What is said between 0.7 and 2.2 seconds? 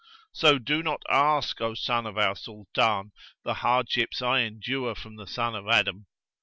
not ask, O son of